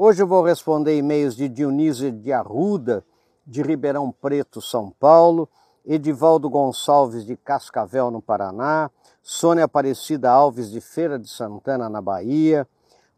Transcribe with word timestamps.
Hoje 0.00 0.22
eu 0.22 0.28
vou 0.28 0.44
responder 0.44 0.96
e-mails 0.96 1.34
de 1.34 1.48
Dionísio 1.48 2.12
de 2.12 2.32
Arruda, 2.32 3.04
de 3.44 3.62
Ribeirão 3.62 4.12
Preto, 4.12 4.62
São 4.62 4.92
Paulo, 4.92 5.48
Edivaldo 5.84 6.48
Gonçalves 6.48 7.26
de 7.26 7.36
Cascavel, 7.36 8.08
no 8.08 8.22
Paraná, 8.22 8.92
Sônia 9.24 9.64
Aparecida 9.64 10.30
Alves 10.30 10.70
de 10.70 10.80
Feira 10.80 11.18
de 11.18 11.28
Santana, 11.28 11.88
na 11.88 12.00
Bahia, 12.00 12.64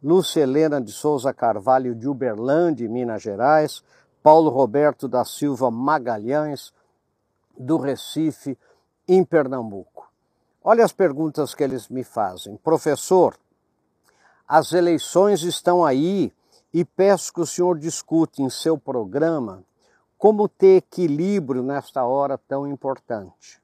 Lúcia 0.03 0.41
Helena 0.41 0.81
de 0.81 0.91
Souza 0.91 1.35
Carvalho 1.35 1.95
de 1.95 2.09
Uberlândia, 2.09 2.89
Minas 2.89 3.21
Gerais, 3.21 3.85
Paulo 4.23 4.49
Roberto 4.49 5.07
da 5.07 5.23
Silva 5.23 5.71
Magalhães, 5.71 6.73
do 7.59 7.77
Recife, 7.77 8.57
em 9.07 9.23
Pernambuco. 9.23 10.11
Olha 10.65 10.83
as 10.83 10.93
perguntas 10.93 11.55
que 11.55 11.63
eles 11.63 11.91
me 11.91 12.05
fazem. 12.05 12.57
Professor, 12.57 13.37
as 14.49 14.73
eleições 14.73 15.43
estão 15.43 15.85
aí 15.85 16.33
e 16.73 16.85
peço 16.85 17.33
que 17.33 17.41
o 17.41 17.47
senhor 17.47 17.79
discute 17.79 18.43
em 18.43 18.51
seu 18.51 18.79
programa 18.79 19.65
como 20.17 20.49
ter 20.49 20.77
equilíbrio 20.77 21.63
nesta 21.63 22.05
hora 22.05 22.37
tão 22.37 22.67
importante. 22.67 23.61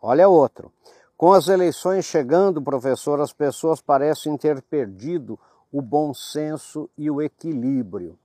Olha 0.00 0.28
outro. 0.28 0.70
Com 1.16 1.32
as 1.32 1.48
eleições 1.48 2.04
chegando, 2.04 2.62
professor, 2.62 3.20
as 3.20 3.32
pessoas 3.32 3.80
parecem 3.80 4.36
ter 4.36 4.62
perdido 4.62 5.38
o 5.72 5.80
bom 5.80 6.12
senso 6.12 6.88
e 6.96 7.10
o 7.10 7.20
equilíbrio. 7.20 8.18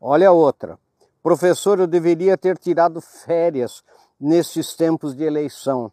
Olha 0.00 0.32
outra. 0.32 0.78
Professor, 1.22 1.78
eu 1.78 1.86
deveria 1.86 2.36
ter 2.36 2.58
tirado 2.58 3.00
férias 3.00 3.82
nesses 4.20 4.74
tempos 4.74 5.14
de 5.14 5.24
eleição. 5.24 5.90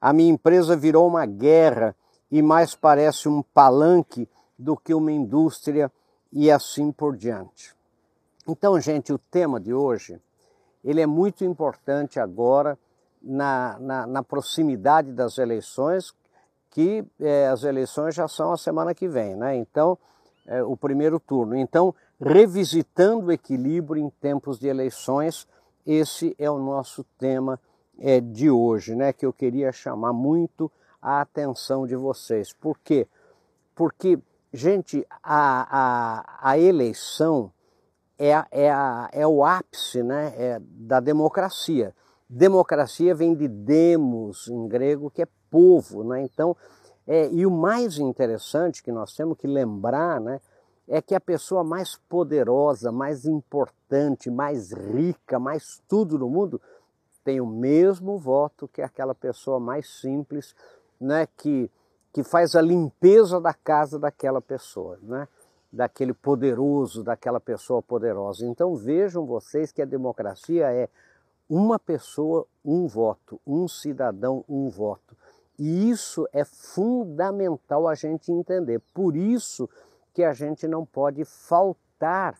A 0.00 0.12
minha 0.12 0.32
empresa 0.32 0.76
virou 0.76 1.06
uma 1.06 1.26
guerra 1.26 1.94
e 2.30 2.40
mais 2.40 2.74
parece 2.74 3.28
um 3.28 3.42
palanque 3.42 4.28
do 4.58 4.76
que 4.76 4.94
uma 4.94 5.12
indústria 5.12 5.92
e 6.32 6.50
assim 6.50 6.90
por 6.90 7.16
diante. 7.16 7.74
Então, 8.48 8.80
gente, 8.80 9.12
o 9.12 9.18
tema 9.18 9.60
de 9.60 9.72
hoje 9.72 10.20
ele 10.84 11.00
é 11.00 11.06
muito 11.06 11.44
importante 11.44 12.18
agora 12.18 12.78
na, 13.22 13.78
na, 13.78 14.06
na 14.06 14.22
proximidade 14.22 15.12
das 15.12 15.38
eleições, 15.38 16.12
que 16.70 17.04
é, 17.20 17.46
as 17.48 17.62
eleições 17.62 18.14
já 18.14 18.26
são 18.26 18.52
a 18.52 18.56
semana 18.56 18.94
que 18.94 19.06
vem, 19.06 19.36
né? 19.36 19.54
Então, 19.56 19.96
é, 20.46 20.62
o 20.62 20.76
primeiro 20.76 21.20
turno. 21.20 21.54
Então, 21.54 21.94
revisitando 22.20 23.26
o 23.26 23.32
equilíbrio 23.32 24.02
em 24.02 24.10
tempos 24.10 24.58
de 24.58 24.66
eleições, 24.66 25.46
esse 25.86 26.34
é 26.38 26.50
o 26.50 26.58
nosso 26.58 27.04
tema 27.18 27.60
é, 27.98 28.20
de 28.20 28.50
hoje, 28.50 28.94
né? 28.96 29.12
Que 29.12 29.26
eu 29.26 29.32
queria 29.32 29.70
chamar 29.70 30.12
muito 30.12 30.70
a 31.00 31.20
atenção 31.20 31.86
de 31.86 31.94
vocês. 31.94 32.52
Por 32.52 32.78
quê? 32.78 33.06
Porque, 33.74 34.18
gente, 34.52 35.06
a, 35.22 35.66
a, 36.42 36.50
a 36.50 36.58
eleição 36.58 37.52
é, 38.18 38.30
é, 38.50 38.70
a, 38.70 39.08
é 39.12 39.26
o 39.26 39.44
ápice 39.44 40.02
né, 40.02 40.32
é 40.36 40.60
da 40.60 41.00
democracia. 41.00 41.94
Democracia 42.28 43.14
vem 43.14 43.34
de 43.34 43.48
demos, 43.48 44.48
em 44.48 44.68
grego, 44.68 45.10
que 45.10 45.22
é 45.22 45.28
povo. 45.50 46.04
Né? 46.04 46.22
Então, 46.22 46.56
é, 47.06 47.28
e 47.30 47.44
o 47.44 47.50
mais 47.50 47.98
interessante 47.98 48.82
que 48.82 48.92
nós 48.92 49.14
temos 49.14 49.36
que 49.36 49.46
lembrar 49.46 50.20
né, 50.20 50.40
é 50.88 51.00
que 51.02 51.14
a 51.14 51.20
pessoa 51.20 51.64
mais 51.64 51.96
poderosa, 52.08 52.92
mais 52.92 53.24
importante, 53.24 54.30
mais 54.30 54.72
rica, 54.72 55.38
mais 55.38 55.82
tudo 55.88 56.18
no 56.18 56.28
mundo, 56.28 56.60
tem 57.24 57.40
o 57.40 57.46
mesmo 57.46 58.18
voto 58.18 58.68
que 58.68 58.82
aquela 58.82 59.14
pessoa 59.14 59.60
mais 59.60 59.88
simples, 59.88 60.54
né, 61.00 61.26
que, 61.36 61.70
que 62.12 62.22
faz 62.22 62.54
a 62.54 62.60
limpeza 62.60 63.40
da 63.40 63.54
casa 63.54 63.98
daquela 63.98 64.40
pessoa. 64.40 64.98
Né? 65.02 65.26
daquele 65.72 66.12
poderoso, 66.12 67.02
daquela 67.02 67.40
pessoa 67.40 67.80
poderosa. 67.80 68.46
Então 68.46 68.76
vejam 68.76 69.24
vocês 69.24 69.72
que 69.72 69.80
a 69.80 69.86
democracia 69.86 70.70
é 70.70 70.88
uma 71.48 71.78
pessoa, 71.78 72.46
um 72.64 72.86
voto, 72.86 73.40
um 73.46 73.66
cidadão, 73.66 74.44
um 74.48 74.68
voto. 74.68 75.16
E 75.58 75.90
isso 75.90 76.28
é 76.32 76.44
fundamental 76.44 77.88
a 77.88 77.94
gente 77.94 78.30
entender. 78.30 78.80
Por 78.92 79.16
isso 79.16 79.68
que 80.12 80.22
a 80.22 80.34
gente 80.34 80.68
não 80.68 80.84
pode 80.84 81.24
faltar 81.24 82.38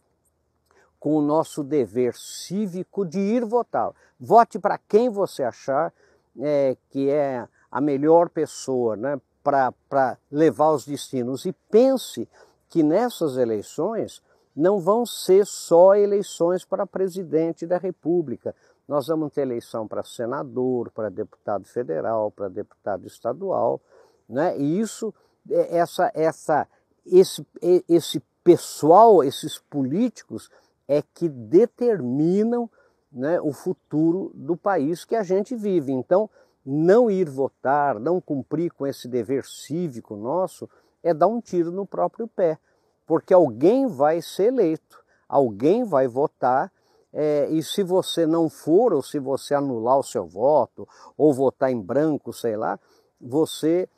com 1.01 1.17
o 1.17 1.23
nosso 1.23 1.65
dever 1.65 2.15
cívico 2.15 3.05
de 3.05 3.19
ir 3.19 3.45
votar. 3.45 3.93
Vote 4.21 4.59
para 4.59 4.79
quem 4.79 5.09
você 5.09 5.43
achar 5.43 5.93
é, 6.39 6.77
que 6.91 7.11
é 7.11 7.47
a 7.71 7.81
melhor 7.81 8.29
pessoa 8.29 8.97
né, 8.97 9.21
para 9.43 10.19
levar 10.31 10.73
os 10.73 10.85
destinos. 10.85 11.45
E 11.45 11.53
pense 11.71 12.29
que 12.69 12.83
nessas 12.83 13.37
eleições 13.37 14.23
não 14.55 14.79
vão 14.79 15.05
ser 15.07 15.47
só 15.47 15.95
eleições 15.95 16.65
para 16.65 16.87
presidente 16.87 17.67
da 17.67 17.79
República. 17.79 18.55
Nós 18.87 19.07
vamos 19.07 19.33
ter 19.33 19.43
eleição 19.43 19.89
para 19.89 20.03
senador, 20.03 20.91
para 20.91 21.09
deputado 21.09 21.65
federal, 21.65 22.31
para 22.31 22.49
deputado 22.49 23.07
estadual, 23.07 23.81
né? 24.29 24.59
E 24.59 24.81
isso, 24.81 25.15
é, 25.51 25.79
essa, 25.79 26.11
essa, 26.15 26.69
esse, 27.07 27.47
esse 27.89 28.21
pessoal, 28.45 29.23
esses 29.23 29.59
políticos, 29.59 30.51
é 30.89 31.03
que 31.03 31.29
determinam 31.29 32.69
né, 33.11 33.41
o 33.41 33.53
futuro 33.53 34.31
do 34.35 34.57
país 34.57 35.05
que 35.05 35.15
a 35.15 35.23
gente 35.23 35.55
vive. 35.55 35.93
Então, 35.93 36.29
não 36.65 37.11
ir 37.11 37.29
votar, 37.29 37.99
não 37.99 38.21
cumprir 38.21 38.71
com 38.73 38.87
esse 38.87 39.09
dever 39.09 39.45
cívico 39.45 40.17
nosso, 40.17 40.69
é 41.03 41.13
dar 41.13 41.27
um 41.27 41.41
tiro 41.41 41.73
no 41.73 41.85
próprio 41.85 42.29
pé, 42.29 42.59
porque 43.07 43.35
alguém 43.35 43.87
vai 43.87 44.23
ser 44.23 44.45
eleito, 44.45 45.03
alguém 45.29 45.85
vai 45.85 46.07
votar, 46.07 46.73
é, 47.13 47.49
e 47.51 47.63
se 47.63 47.83
você 47.83 48.27
não 48.27 48.49
for, 48.49 48.93
ou 48.93 49.03
se 49.03 49.19
você 49.19 49.55
anular 49.55 49.99
o 49.99 50.05
seu 50.05 50.27
voto, 50.27 50.89
ou 51.17 51.35
votar 51.35 51.71
em 51.71 51.81
branco, 51.81 52.33
sei 52.33 52.57
lá, 52.57 52.79
você 53.21 53.89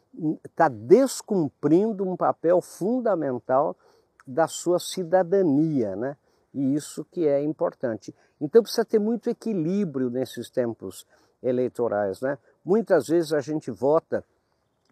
está 0.45 0.69
descumprindo 0.69 2.09
um 2.09 2.17
papel 2.17 2.61
fundamental 2.61 3.77
da 4.27 4.49
sua 4.49 4.79
cidadania, 4.79 5.95
né? 5.95 6.17
E 6.53 6.75
isso 6.75 7.05
que 7.05 7.27
é 7.27 7.43
importante. 7.43 8.15
Então 8.41 8.63
precisa 8.63 8.85
ter 8.85 8.99
muito 8.99 9.29
equilíbrio 9.29 10.09
nesses 10.09 10.51
tempos 10.51 11.07
eleitorais, 11.43 12.21
né? 12.21 12.39
Muitas 12.65 13.09
vezes 13.09 13.33
a 13.33 13.41
gente 13.41 13.71
vota 13.71 14.25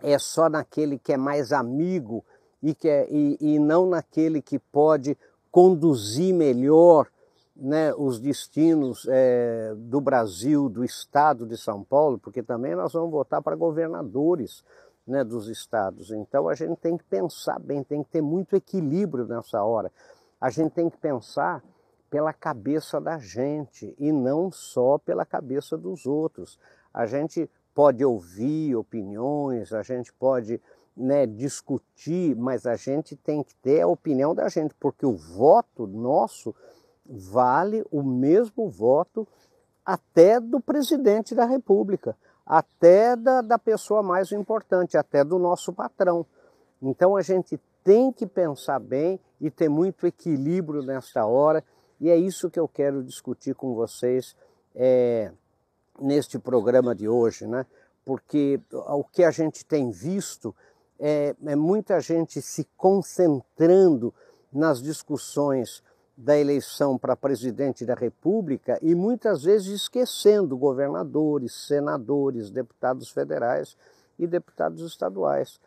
é 0.02 0.18
só 0.18 0.48
naquele 0.48 0.98
que 0.98 1.12
é 1.12 1.16
mais 1.16 1.52
amigo 1.52 2.24
e, 2.62 2.74
que 2.74 2.88
é, 2.88 3.06
e, 3.08 3.36
e 3.40 3.58
não 3.58 3.86
naquele 3.86 4.42
que 4.42 4.58
pode 4.58 5.16
conduzir 5.50 6.34
melhor 6.34 7.08
né, 7.54 7.94
os 7.94 8.18
destinos 8.18 9.06
é, 9.08 9.72
do 9.76 10.00
Brasil, 10.00 10.68
do 10.68 10.84
estado 10.84 11.46
de 11.46 11.56
São 11.56 11.84
Paulo, 11.84 12.18
porque 12.18 12.42
também 12.42 12.74
nós 12.74 12.92
vamos 12.92 13.10
votar 13.10 13.40
para 13.42 13.54
governadores 13.54 14.64
né, 15.06 15.22
dos 15.22 15.48
estados. 15.48 16.10
Então 16.10 16.48
a 16.48 16.54
gente 16.54 16.76
tem 16.78 16.96
que 16.96 17.04
pensar 17.04 17.58
bem, 17.58 17.82
tem 17.82 18.02
que 18.02 18.10
ter 18.10 18.22
muito 18.22 18.56
equilíbrio 18.56 19.26
nessa 19.26 19.62
hora. 19.62 19.92
A 20.40 20.50
gente 20.50 20.72
tem 20.72 20.90
que 20.90 20.96
pensar 20.96 21.62
pela 22.10 22.32
cabeça 22.32 23.00
da 23.00 23.18
gente 23.18 23.94
e 23.98 24.10
não 24.12 24.50
só 24.50 24.98
pela 24.98 25.24
cabeça 25.24 25.78
dos 25.78 26.06
outros. 26.06 26.58
A 26.92 27.06
gente 27.06 27.48
pode 27.74 28.04
ouvir 28.04 28.76
opiniões, 28.76 29.72
a 29.72 29.82
gente 29.82 30.12
pode 30.12 30.60
né, 30.96 31.26
discutir, 31.26 32.36
mas 32.36 32.66
a 32.66 32.76
gente 32.76 33.16
tem 33.16 33.42
que 33.42 33.54
ter 33.56 33.80
a 33.80 33.86
opinião 33.86 34.34
da 34.34 34.48
gente, 34.48 34.74
porque 34.78 35.06
o 35.06 35.16
voto 35.16 35.86
nosso 35.86 36.54
vale 37.04 37.84
o 37.90 38.02
mesmo 38.02 38.68
voto 38.68 39.26
até 39.84 40.38
do 40.38 40.60
presidente 40.60 41.34
da 41.34 41.44
República, 41.44 42.16
até 42.46 43.16
da, 43.16 43.40
da 43.40 43.58
pessoa 43.58 44.02
mais 44.02 44.30
importante, 44.32 44.96
até 44.96 45.24
do 45.24 45.38
nosso 45.38 45.72
patrão. 45.72 46.26
Então 46.80 47.16
a 47.16 47.22
gente 47.22 47.58
tem 47.82 48.12
que 48.12 48.26
pensar 48.26 48.78
bem 48.78 49.18
e 49.40 49.50
ter 49.50 49.68
muito 49.68 50.06
equilíbrio 50.06 50.82
nesta 50.82 51.26
hora, 51.26 51.64
e 52.00 52.10
é 52.10 52.16
isso 52.16 52.50
que 52.50 52.58
eu 52.58 52.68
quero 52.68 53.02
discutir 53.02 53.54
com 53.54 53.74
vocês. 53.74 54.36
É, 54.74 55.32
neste 56.00 56.38
programa 56.38 56.94
de 56.94 57.08
hoje, 57.08 57.46
né? 57.46 57.66
porque 58.04 58.60
o 58.70 59.04
que 59.04 59.22
a 59.22 59.30
gente 59.30 59.64
tem 59.64 59.90
visto 59.90 60.54
é, 60.98 61.34
é 61.44 61.56
muita 61.56 62.00
gente 62.00 62.40
se 62.40 62.66
concentrando 62.76 64.12
nas 64.52 64.82
discussões 64.82 65.82
da 66.16 66.38
eleição 66.38 66.98
para 66.98 67.16
presidente 67.16 67.86
da 67.86 67.94
República 67.94 68.78
e 68.82 68.94
muitas 68.94 69.42
vezes 69.44 69.82
esquecendo 69.82 70.56
governadores, 70.56 71.54
senadores, 71.66 72.50
deputados 72.50 73.10
federais 73.10 73.76
e 74.18 74.26
deputados 74.26 74.84
estaduais. 74.84 75.58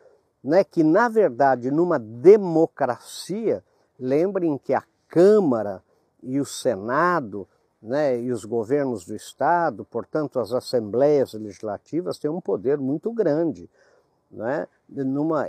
Né? 0.42 0.62
Que, 0.62 0.82
na 0.84 1.08
verdade, 1.08 1.70
numa 1.70 1.98
democracia, 1.98 3.62
lembrem 3.98 4.56
que 4.56 4.72
a 4.72 4.84
Câmara 5.08 5.82
e 6.22 6.40
o 6.40 6.44
Senado 6.44 7.46
né, 7.80 8.20
e 8.20 8.32
os 8.32 8.44
governos 8.44 9.04
do 9.04 9.14
Estado, 9.14 9.84
portanto, 9.84 10.40
as 10.40 10.52
assembleias 10.52 11.34
legislativas 11.34 12.18
têm 12.18 12.30
um 12.30 12.40
poder 12.40 12.78
muito 12.78 13.12
grande. 13.12 13.68
Né? 14.30 14.66
Numa, 14.88 15.46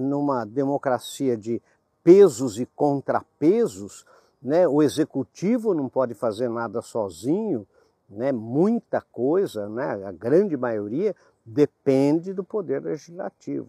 numa 0.00 0.44
democracia 0.44 1.36
de 1.36 1.62
pesos 2.02 2.58
e 2.58 2.66
contrapesos, 2.66 4.04
né? 4.42 4.66
o 4.66 4.82
executivo 4.82 5.74
não 5.74 5.88
pode 5.88 6.14
fazer 6.14 6.48
nada 6.48 6.82
sozinho, 6.82 7.66
né? 8.08 8.32
muita 8.32 9.00
coisa, 9.00 9.68
né? 9.68 10.04
a 10.04 10.12
grande 10.12 10.56
maioria, 10.56 11.14
depende 11.44 12.32
do 12.32 12.44
poder 12.44 12.82
legislativo. 12.82 13.68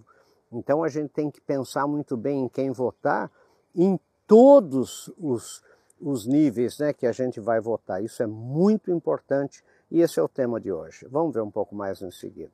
Então 0.52 0.84
a 0.84 0.90
gente 0.90 1.10
tem 1.10 1.30
que 1.30 1.40
pensar 1.40 1.88
muito 1.88 2.18
bem 2.18 2.44
em 2.44 2.50
quem 2.50 2.72
votar 2.72 3.32
em 3.76 4.00
todos 4.28 5.12
os, 5.18 5.64
os 6.00 6.26
níveis 6.26 6.80
né, 6.80 6.94
que 6.94 7.06
a 7.06 7.12
gente 7.12 7.40
vai 7.40 7.60
votar. 7.60 8.04
Isso 8.04 8.24
é 8.24 8.28
muito 8.28 8.92
importante 8.92 9.64
e 9.92 10.02
esse 10.02 10.20
é 10.20 10.24
o 10.24 10.30
tema 10.30 10.60
de 10.60 10.72
hoje. 10.72 11.06
Vamos 11.10 11.34
ver 11.34 11.42
um 11.42 11.52
pouco 11.52 11.76
mais 11.76 12.02
em 12.02 12.12
seguida. 12.12 12.52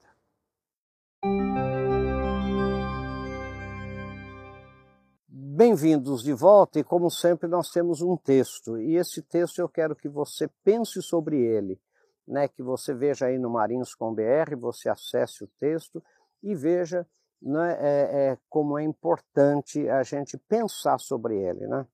Bem-vindos 5.27 6.21
de 6.21 6.33
volta 6.33 6.79
e, 6.79 6.83
como 6.83 7.09
sempre, 7.09 7.47
nós 7.47 7.69
temos 7.69 8.01
um 8.01 8.17
texto. 8.17 8.77
E 8.77 8.95
esse 8.95 9.21
texto 9.21 9.59
eu 9.59 9.69
quero 9.69 9.95
que 9.95 10.09
você 10.09 10.49
pense 10.63 11.01
sobre 11.01 11.39
ele, 11.39 11.79
né? 12.27 12.47
que 12.47 12.61
você 12.61 12.93
veja 12.93 13.27
aí 13.27 13.37
no 13.37 13.49
Marinhos 13.49 13.95
com 13.95 14.13
BR, 14.13 14.55
você 14.59 14.89
acesse 14.89 15.43
o 15.43 15.49
texto 15.57 16.03
e 16.43 16.53
veja 16.53 17.07
né, 17.41 17.77
é, 17.79 18.31
é, 18.31 18.37
como 18.49 18.77
é 18.77 18.83
importante 18.83 19.87
a 19.87 20.03
gente 20.03 20.37
pensar 20.37 20.99
sobre 20.99 21.37
ele. 21.37 21.65
Né? 21.67 21.87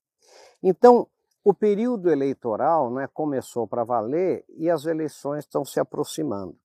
Então, 0.64 1.08
o 1.44 1.54
período 1.54 2.10
eleitoral 2.10 2.92
né, 2.92 3.08
começou 3.14 3.68
para 3.68 3.84
valer 3.84 4.46
e 4.50 4.70
as 4.70 4.86
eleições 4.86 5.44
estão 5.44 5.66
se 5.66 5.80
aproximando. 5.80 6.56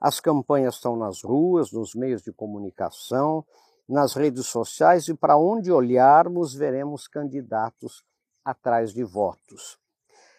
As 0.00 0.20
campanhas 0.20 0.74
estão 0.74 0.96
nas 0.96 1.22
ruas, 1.22 1.72
nos 1.72 1.94
meios 1.94 2.22
de 2.22 2.32
comunicação, 2.32 3.44
nas 3.88 4.14
redes 4.14 4.46
sociais 4.46 5.08
e 5.08 5.14
para 5.14 5.36
onde 5.36 5.72
olharmos 5.72 6.54
veremos 6.54 7.08
candidatos 7.08 8.04
atrás 8.44 8.92
de 8.92 9.02
votos. 9.02 9.78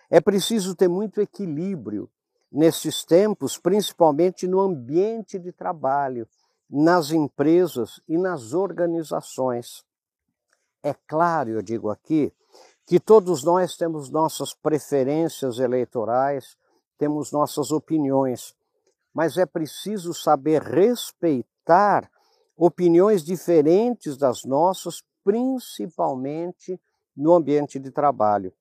É 0.10 0.22
preciso 0.22 0.76
ter 0.76 0.88
muito 0.88 1.20
equilíbrio 1.20 2.10
nesses 2.52 3.04
tempos, 3.04 3.58
principalmente 3.58 4.48
no 4.48 4.60
ambiente 4.60 5.38
de 5.38 5.52
trabalho, 5.52 6.28
nas 6.70 7.12
empresas 7.12 8.00
e 8.08 8.18
nas 8.18 8.54
organizações. 8.54 9.84
É 10.84 10.94
claro, 10.94 11.50
eu 11.50 11.62
digo 11.62 11.90
aqui, 11.90 12.32
que 12.90 13.00
todos 13.00 13.44
nós 13.44 13.78
temos 13.78 14.10
nossas 14.10 14.52
preferências 14.52 15.60
eleitorais, 15.60 16.58
temos 16.98 17.32
nossas 17.32 17.72
opiniões, 17.72 18.56
mas 19.14 19.38
é 19.38 19.46
preciso 19.46 20.12
saber 20.12 20.64
respeitar 20.64 22.10
opiniões 22.58 23.24
diferentes 23.24 24.18
das 24.18 24.44
nossas, 24.44 25.04
principalmente 25.24 26.82
no 27.16 27.36
ambiente 27.36 27.78
de 27.78 27.92
trabalho. 27.92 28.52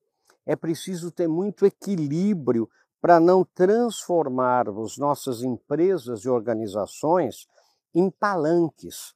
É 0.45 0.55
preciso 0.55 1.11
ter 1.11 1.27
muito 1.27 1.65
equilíbrio 1.65 2.69
para 3.01 3.19
não 3.19 3.47
transformarmos 3.55 4.99
nossas 4.99 5.43
empresas 5.43 6.27
e 6.27 6.29
organizações 6.29 7.47
em 7.95 8.11
palanques. 8.11 9.15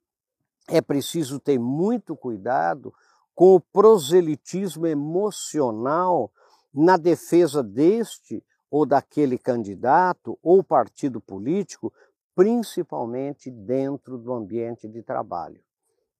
É 0.67 0.81
preciso 0.81 1.39
ter 1.39 1.59
muito 1.59 2.17
cuidado 2.17 2.95
com 3.35 3.55
o 3.55 3.61
proselitismo 3.61 4.87
emocional 4.87 6.31
na 6.73 6.97
defesa 6.97 7.63
deste 7.63 8.45
ou 8.71 8.87
daquele 8.87 9.37
candidato 9.37 10.39
ou 10.43 10.65
partido 10.65 11.21
político, 11.21 11.93
principalmente 12.35 13.51
dentro 13.51 14.17
do 14.17 14.33
ambiente 14.33 14.89
de 14.89 15.03
trabalho. 15.03 15.61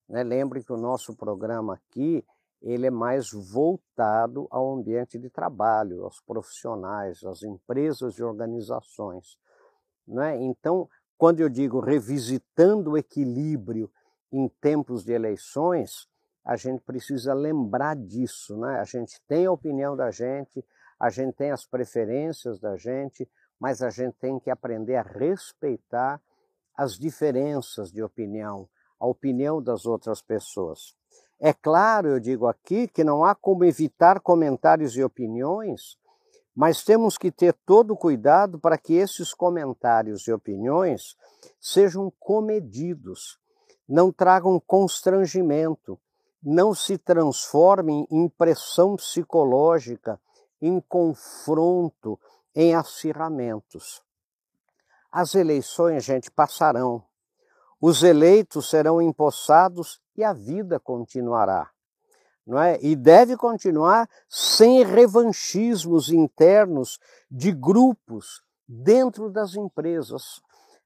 Né? 0.07 0.23
Lembre 0.23 0.63
que 0.63 0.71
o 0.71 0.77
nosso 0.77 1.15
programa 1.15 1.73
aqui 1.73 2.23
ele 2.61 2.87
é 2.87 2.91
mais 2.91 3.31
voltado 3.31 4.47
ao 4.49 4.73
ambiente 4.73 5.19
de 5.19 5.29
trabalho, 5.29 6.05
aos 6.05 6.21
profissionais, 6.21 7.23
às 7.23 7.43
empresas 7.43 8.15
e 8.15 8.23
organizações. 8.23 9.37
Né? 10.07 10.41
Então, 10.41 10.87
quando 11.17 11.41
eu 11.41 11.49
digo 11.49 11.79
revisitando 11.79 12.91
o 12.91 12.97
equilíbrio 12.97 13.91
em 14.31 14.47
tempos 14.61 15.03
de 15.03 15.11
eleições, 15.11 16.07
a 16.45 16.55
gente 16.55 16.81
precisa 16.81 17.33
lembrar 17.33 17.95
disso. 17.95 18.57
Né? 18.57 18.79
A 18.79 18.83
gente 18.83 19.21
tem 19.27 19.45
a 19.45 19.51
opinião 19.51 19.95
da 19.95 20.11
gente, 20.11 20.63
a 20.99 21.09
gente 21.09 21.33
tem 21.35 21.51
as 21.51 21.65
preferências 21.65 22.59
da 22.59 22.75
gente, 22.75 23.29
mas 23.59 23.81
a 23.81 23.89
gente 23.89 24.15
tem 24.19 24.39
que 24.39 24.49
aprender 24.49 24.95
a 24.95 25.01
respeitar 25.01 26.21
as 26.75 26.97
diferenças 26.97 27.91
de 27.91 28.03
opinião, 28.03 28.67
a 28.99 29.05
opinião 29.05 29.61
das 29.61 29.85
outras 29.85 30.21
pessoas. 30.21 30.95
É 31.39 31.53
claro, 31.53 32.09
eu 32.09 32.19
digo 32.19 32.47
aqui, 32.47 32.87
que 32.87 33.03
não 33.03 33.23
há 33.23 33.35
como 33.35 33.65
evitar 33.65 34.19
comentários 34.19 34.95
e 34.95 35.03
opiniões, 35.03 35.97
mas 36.55 36.83
temos 36.83 37.17
que 37.17 37.31
ter 37.31 37.53
todo 37.65 37.95
cuidado 37.95 38.59
para 38.59 38.77
que 38.77 38.93
esses 38.93 39.33
comentários 39.33 40.27
e 40.27 40.31
opiniões 40.31 41.15
sejam 41.59 42.11
comedidos, 42.19 43.39
não 43.87 44.11
tragam 44.11 44.59
constrangimento, 44.65 45.99
não 46.43 46.73
se 46.75 46.97
transformem 46.97 48.05
em 48.11 48.27
pressão 48.27 48.95
psicológica, 48.95 50.19
em 50.61 50.79
confronto, 50.81 52.19
em 52.53 52.75
acirramentos. 52.75 54.01
As 55.11 55.35
eleições, 55.35 56.03
gente, 56.03 56.29
passarão. 56.29 57.03
Os 57.79 58.03
eleitos 58.03 58.69
serão 58.69 59.01
empossados 59.01 60.01
e 60.15 60.23
a 60.23 60.33
vida 60.33 60.79
continuará. 60.79 61.69
Não 62.45 62.61
é? 62.61 62.77
E 62.81 62.95
deve 62.95 63.37
continuar 63.37 64.09
sem 64.27 64.83
revanchismos 64.83 66.09
internos 66.09 66.99
de 67.29 67.51
grupos 67.51 68.41
dentro 68.67 69.29
das 69.29 69.55
empresas. 69.55 70.41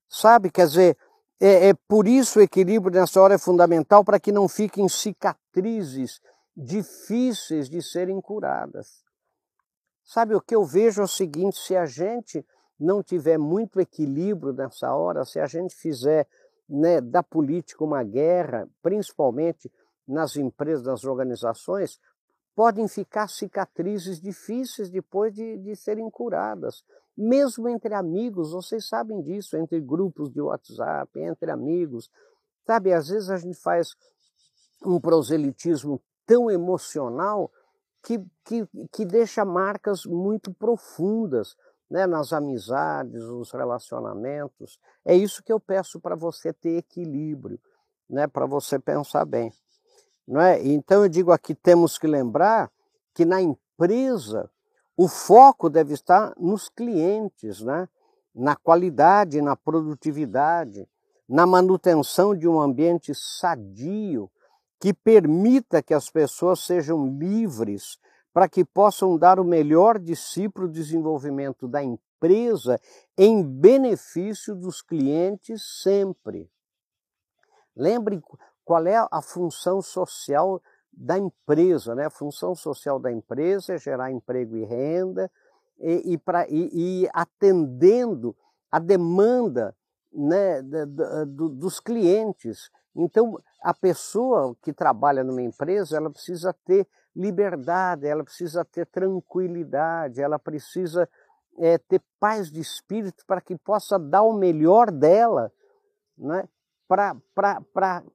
Sabe, 0.08 0.52
quer 0.52 0.68
dizer, 0.68 0.98
é, 1.40 1.70
é 1.70 1.74
por 1.88 2.08
isso 2.08 2.40
o 2.40 2.42
equilíbrio 2.42 3.00
nessa 3.00 3.22
hora 3.22 3.36
é 3.36 3.40
fundamental 3.40 4.04
para 4.04 4.20
que 4.20 4.32
não 4.32 4.48
fiquem 4.48 4.88
cicatrizes 5.58 6.22
difíceis 6.56 7.70
de 7.70 7.82
serem 7.82 8.22
curadas. 8.22 9.04
Sabe, 10.04 10.36
o 10.36 10.42
que 10.42 10.56
eu 10.56 10.64
vejo 10.64 11.02
é 11.02 11.06
o 11.06 11.08
seguinte: 11.08 11.58
se 11.58 11.76
a 11.76 11.86
gente 11.86 12.46
não 12.80 13.02
tiver 13.04 13.38
muito 13.38 13.80
equilíbrio 13.80 14.54
nessa 14.54 14.94
hora, 14.94 15.26
se 15.26 15.40
a 15.40 15.48
gente 15.48 15.76
fizer 15.76 16.28
né, 16.70 17.02
da 17.02 17.24
política 17.24 17.84
uma 17.84 18.04
guerra, 18.04 18.70
principalmente 18.82 19.72
nas 20.08 20.36
empresas, 20.36 20.86
nas 20.86 21.04
organizações, 21.04 22.00
podem 22.56 22.88
ficar 22.88 23.28
cicatrizes 23.28 24.22
difíceis 24.22 24.90
depois 24.90 25.34
de, 25.34 25.58
de 25.58 25.76
serem 25.76 26.10
curadas. 26.10 26.84
Mesmo 27.18 27.68
entre 27.68 27.94
amigos, 27.96 28.52
vocês 28.52 28.88
sabem 28.88 29.22
disso, 29.22 29.58
entre 29.58 29.82
grupos 29.82 30.30
de 30.30 30.40
WhatsApp, 30.40 31.20
entre 31.20 31.52
amigos. 31.52 32.10
Sabe, 32.66 32.94
às 32.94 33.08
vezes 33.10 33.30
a 33.30 33.38
gente 33.38 33.60
faz 33.60 33.96
um 34.86 35.00
proselitismo 35.00 36.02
tão 36.26 36.52
emocional 36.52 37.52
que, 38.04 38.20
que, 38.44 38.68
que 38.92 39.06
deixa 39.06 39.44
marcas 39.44 40.06
muito 40.06 40.54
profundas 40.54 41.56
né, 41.90 42.06
nas 42.06 42.34
amizades, 42.34 43.24
nos 43.24 43.52
relacionamentos. 43.52 44.80
É 45.06 45.16
isso 45.16 45.44
que 45.44 45.52
eu 45.52 45.60
peço 45.60 46.00
para 46.00 46.16
você 46.16 46.54
ter 46.54 46.78
equilíbrio, 46.78 47.60
né, 48.10 48.28
para 48.28 48.46
você 48.46 48.78
pensar 48.78 49.26
bem. 49.26 49.52
Não 50.28 50.42
é? 50.42 50.62
Então 50.62 51.04
eu 51.04 51.10
digo 51.10 51.32
aqui, 51.32 51.56
temos 51.56 51.98
que 51.98 52.06
lembrar 52.06 52.70
que 53.14 53.26
na 53.26 53.42
empresa 53.42 54.50
o 54.96 55.08
foco 55.08 55.70
deve 55.70 55.94
estar 55.94 56.34
nos 56.38 56.68
clientes, 56.70 57.62
né? 57.62 57.88
na 58.38 58.56
qualidade, 58.56 59.42
na 59.42 59.56
produtividade, 59.56 60.88
na 61.28 61.46
manutenção 61.46 62.36
de 62.36 62.48
um 62.48 62.62
ambiente 62.62 63.12
sadio, 63.16 64.30
que 64.80 64.94
permita 64.94 65.82
que 65.82 65.94
as 65.94 66.10
pessoas 66.10 66.60
sejam 66.60 67.08
livres 67.18 67.98
para 68.34 68.48
que 68.48 68.64
possam 68.64 69.18
dar 69.18 69.40
o 69.40 69.44
melhor 69.44 69.98
de 69.98 70.16
si 70.16 70.48
para 70.48 70.66
o 70.66 70.70
desenvolvimento 70.70 71.68
da 71.68 71.84
empresa 71.84 72.80
em 73.18 73.44
benefício 73.44 74.56
dos 74.56 74.82
clientes 74.82 75.64
sempre. 75.82 76.50
Lembre 77.76 78.22
qual 78.64 78.86
é 78.86 78.96
a 79.12 79.22
função 79.22 79.82
social 79.82 80.62
da 80.92 81.18
empresa, 81.18 81.96
né? 81.96 82.06
A 82.06 82.12
função 82.12 82.56
social 82.56 83.00
da 83.00 83.12
empresa 83.12 83.74
é 83.74 83.78
gerar 83.78 84.12
emprego 84.12 84.58
e 84.58 84.66
renda 84.66 85.32
e, 85.80 86.14
e, 86.14 86.18
pra, 86.18 86.48
e, 86.50 86.70
e 86.74 87.10
atendendo 87.14 88.36
a 88.72 88.80
demanda 88.80 89.76
né, 90.12 90.62
dos 90.62 91.80
clientes. 91.80 92.70
Então, 92.98 93.40
a 93.62 93.74
pessoa 93.74 94.56
que 94.62 94.74
trabalha 94.74 95.24
numa 95.24 95.42
empresa, 95.42 95.98
ela 95.98 96.10
precisa 96.10 96.54
ter 96.66 96.88
liberdade, 97.16 98.08
ela 98.08 98.24
precisa 98.24 98.66
ter 98.66 98.86
tranquilidade, 98.88 100.22
ela 100.22 100.40
precisa 100.40 101.08
é, 101.60 101.78
ter 101.78 102.02
paz 102.20 102.52
de 102.52 102.60
espírito 102.60 103.24
para 103.26 103.42
que 103.42 103.56
possa 103.56 104.00
dar 104.00 104.24
o 104.24 104.34
melhor 104.34 104.92
dela 104.92 105.52
né, 106.18 106.48
para 106.88 107.16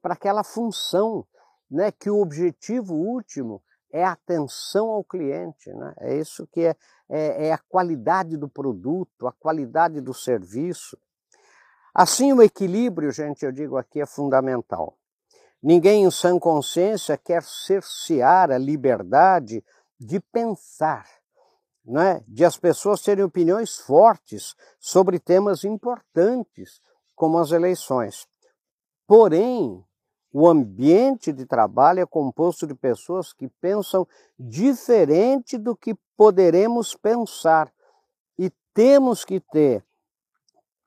aquela 0.03 0.43
função. 0.43 1.25
né, 1.69 1.91
que 1.91 2.09
o 2.09 2.21
objetivo 2.21 2.93
último 2.93 3.63
é 3.91 4.03
a 4.03 4.13
atenção 4.13 4.89
ao 4.89 5.03
cliente, 5.03 5.71
né? 5.71 5.93
é 5.99 6.17
isso 6.17 6.47
que 6.47 6.61
é, 6.61 6.75
é, 7.07 7.47
é 7.47 7.53
a 7.53 7.57
qualidade 7.57 8.35
do 8.35 8.49
produto, 8.49 9.27
a 9.27 9.31
qualidade 9.31 10.01
do 10.01 10.13
serviço. 10.13 10.97
Assim, 11.93 12.33
o 12.33 12.41
equilíbrio, 12.41 13.11
gente, 13.11 13.45
eu 13.45 13.51
digo 13.51 13.77
aqui, 13.77 14.01
é 14.01 14.05
fundamental. 14.05 14.97
Ninguém 15.61 16.03
em 16.03 16.11
sã 16.11 16.39
consciência 16.39 17.15
quer 17.15 17.43
cercear 17.43 18.49
a 18.49 18.57
liberdade 18.57 19.63
de 19.99 20.19
pensar, 20.19 21.07
né? 21.85 22.23
de 22.27 22.43
as 22.43 22.57
pessoas 22.57 23.01
terem 23.01 23.23
opiniões 23.23 23.77
fortes 23.77 24.55
sobre 24.79 25.19
temas 25.19 25.63
importantes, 25.63 26.81
como 27.15 27.37
as 27.37 27.51
eleições. 27.51 28.27
Porém, 29.05 29.85
o 30.33 30.47
ambiente 30.47 31.31
de 31.31 31.45
trabalho 31.45 31.99
é 31.99 32.05
composto 32.07 32.65
de 32.65 32.73
pessoas 32.73 33.31
que 33.31 33.47
pensam 33.61 34.07
diferente 34.37 35.59
do 35.59 35.75
que 35.75 35.95
poderemos 36.17 36.95
pensar 36.95 37.71
e 38.37 38.51
temos 38.73 39.23
que 39.23 39.39
ter 39.39 39.85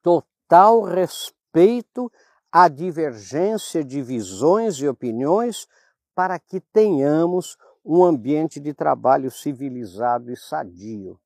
total 0.03 0.36
respeito 0.85 2.11
à 2.50 2.69
divergência 2.69 3.85
de 3.85 4.03
visões 4.03 4.76
e 4.76 4.88
opiniões 4.88 5.67
para 6.15 6.38
que 6.38 6.61
tenhamos 6.61 7.57
um 7.85 8.05
ambiente 8.05 8.59
de 8.59 8.75
trabalho 8.75 9.31
civilizado 9.31 10.33
e 10.33 10.37
sadio, 10.37 11.21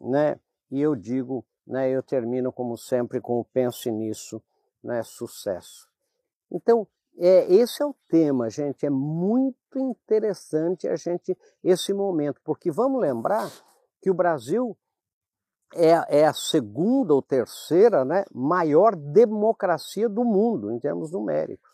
né? 0.00 0.38
E 0.70 0.80
eu 0.80 0.96
digo, 0.96 1.44
né, 1.66 1.88
eu 1.90 2.02
termino 2.02 2.52
como 2.52 2.76
sempre 2.76 3.20
com 3.20 3.38
o 3.38 3.44
pense 3.44 3.90
nisso, 3.90 4.42
né, 4.82 5.02
sucesso. 5.02 5.88
Então, 6.50 6.86
é, 7.16 7.52
esse 7.52 7.82
é 7.82 7.86
o 7.86 7.94
tema, 8.08 8.50
gente. 8.50 8.84
É 8.84 8.90
muito 8.90 9.78
interessante 9.78 10.88
a 10.88 10.96
gente 10.96 11.36
esse 11.62 11.92
momento, 11.92 12.40
porque 12.42 12.70
vamos 12.70 13.00
lembrar 13.00 13.50
que 14.02 14.10
o 14.10 14.14
Brasil 14.14 14.76
é, 15.72 16.20
é 16.20 16.26
a 16.26 16.32
segunda 16.32 17.14
ou 17.14 17.22
terceira 17.22 18.04
né, 18.04 18.24
maior 18.32 18.94
democracia 18.94 20.08
do 20.08 20.24
mundo 20.24 20.70
em 20.72 20.78
termos 20.78 21.10
numéricos. 21.10 21.70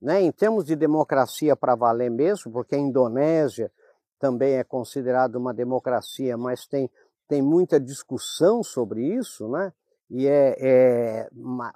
Né? 0.00 0.22
Em 0.22 0.32
termos 0.32 0.64
de 0.64 0.76
democracia 0.76 1.56
para 1.56 1.74
valer 1.74 2.10
mesmo, 2.10 2.52
porque 2.52 2.74
a 2.74 2.78
Indonésia 2.78 3.70
também 4.18 4.54
é 4.54 4.64
considerada 4.64 5.38
uma 5.38 5.52
democracia, 5.52 6.36
mas 6.36 6.66
tem, 6.66 6.90
tem 7.28 7.42
muita 7.42 7.80
discussão 7.80 8.62
sobre 8.62 9.02
isso, 9.04 9.48
né? 9.48 9.72
e 10.10 10.26
é, 10.26 10.56
é 10.60 11.28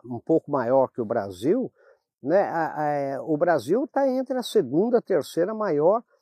um 0.05 0.21
pouco 0.21 0.51
maior 0.51 0.89
que 0.89 1.01
o 1.01 1.05
Brasil. 1.05 1.73
Né? 2.23 2.43
A, 2.43 3.17
a, 3.17 3.23
o 3.23 3.37
Brasil 3.37 3.85
está 3.85 4.09
entre 4.09 4.37
a 4.39 4.43
segunda, 4.43 5.01
terceira 5.01 5.55
maior 5.55 6.03
democracia 6.03 6.15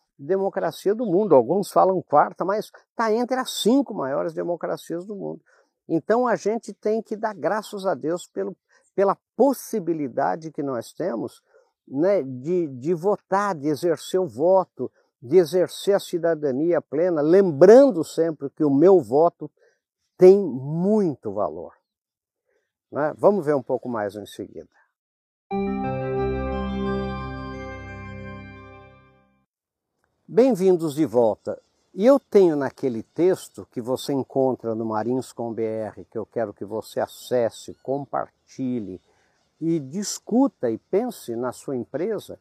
do 0.95 1.07
mundo. 1.07 1.35
Alguns 1.35 1.71
falam 1.71 2.03
quarta, 2.03 2.45
mas 2.45 2.71
está 2.91 3.13
entre 3.13 3.39
as 3.39 3.63
cinco 3.63 3.95
maiores 3.95 4.33
democracias 4.33 5.05
do 5.05 5.15
mundo. 5.15 5.41
Então 5.89 6.27
a 6.27 6.37
gente 6.37 6.73
tem 6.73 7.03
que 7.03 7.17
dar 7.17 7.35
graças 7.35 7.87
a 7.87 7.95
Deus 7.95 8.27
pelo, 8.27 8.57
pela 8.95 9.17
possibilidade 9.37 10.51
que 10.51 10.63
nós 10.63 10.93
temos 10.93 11.43
né, 11.87 12.23
de, 12.23 12.69
de 12.69 12.95
votar, 12.95 13.55
de 13.55 13.69
exercer 13.69 14.21
o 14.21 14.29
voto, 14.29 14.91
de 15.21 15.37
exercer 15.37 15.95
a 15.95 16.01
cidadania 16.01 16.81
plena, 16.81 17.21
lembrando 17.21 18.05
sempre 18.05 18.51
que 18.51 18.65
o 18.65 18.71
meu 18.71 19.01
voto 19.01 19.51
tem 20.17 20.39
muito 20.39 21.33
valor. 21.33 21.73
Né? 22.91 23.13
Vamos 23.19 23.45
ver 23.45 23.55
um 23.55 23.63
pouco 23.63 23.89
mais 23.89 24.15
em 24.15 24.27
seguida. 24.27 24.69
Bem-vindos 30.35 30.97
de 30.97 31.07
volta. 31.07 31.63
E 31.95 32.05
eu 32.05 32.19
tenho 32.19 32.57
naquele 32.57 33.05
texto 33.05 33.65
que 33.71 33.81
você 33.81 34.13
encontra 34.13 34.75
no 34.75 34.85
Marins 34.85 35.33
com 35.33 35.53
BR, 35.53 36.03
que 36.11 36.19
eu 36.19 36.27
quero 36.27 36.53
que 36.53 36.65
você 36.65 36.99
acesse, 36.99 37.77
compartilhe 37.85 39.01
e 39.61 39.79
discuta 39.79 40.69
e 40.69 40.77
pense 40.77 41.37
na 41.37 41.53
sua 41.53 41.77
empresa. 41.77 42.37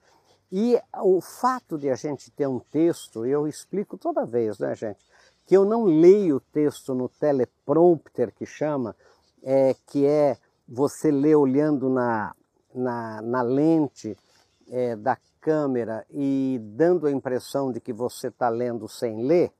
E 0.51 0.75
o 1.03 1.21
fato 1.21 1.77
de 1.77 1.87
a 1.91 1.95
gente 1.95 2.31
ter 2.31 2.47
um 2.47 2.57
texto, 2.57 3.27
eu 3.27 3.47
explico 3.47 3.95
toda 3.95 4.25
vez, 4.25 4.57
né, 4.57 4.73
gente, 4.73 5.05
que 5.45 5.55
eu 5.55 5.63
não 5.63 5.83
leio 5.83 6.37
o 6.37 6.39
texto 6.51 6.95
no 6.95 7.07
teleprompter 7.07 8.33
que 8.33 8.47
chama, 8.47 8.95
é, 9.43 9.75
que 9.85 10.07
é 10.07 10.35
você 10.67 11.11
ler 11.11 11.35
olhando 11.35 11.89
na, 11.89 12.35
na, 12.73 13.21
na 13.21 13.43
lente 13.43 14.17
é, 14.69 14.95
da 14.95 15.17
câmera 15.41 16.05
e 16.09 16.59
dando 16.61 17.07
a 17.07 17.11
impressão 17.11 17.71
de 17.71 17.79
que 17.79 17.91
você 17.91 18.27
está 18.27 18.49
lendo 18.49 18.87
sem 18.87 19.23
ler, 19.23 19.51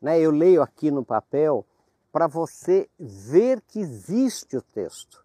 né? 0.00 0.18
eu 0.20 0.30
leio 0.30 0.62
aqui 0.62 0.90
no 0.90 1.04
papel 1.04 1.66
para 2.12 2.26
você 2.26 2.88
ver 2.98 3.60
que 3.62 3.80
existe 3.80 4.56
o 4.56 4.62
texto, 4.62 5.24